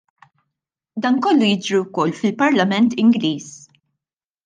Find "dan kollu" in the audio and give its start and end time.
1.03-1.47